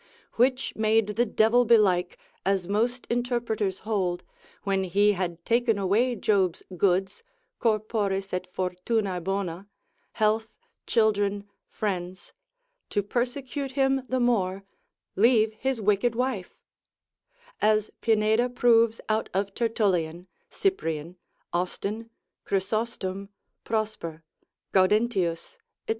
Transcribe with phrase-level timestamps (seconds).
[0.33, 4.23] Which made the devil belike, as most interpreters hold,
[4.63, 7.21] when he had taken away Job's goods,
[7.59, 9.67] corporis et fortunae bona,
[10.13, 10.47] health,
[10.87, 12.33] children, friends,
[12.89, 14.63] to persecute him the more,
[15.15, 16.55] leave his wicked wife,
[17.61, 21.15] as Pineda proves out of Tertullian, Cyprian,
[21.53, 22.09] Austin,
[22.43, 23.29] Chrysostom,
[23.63, 24.23] Prosper,
[24.73, 25.89] Gaudentius, &c.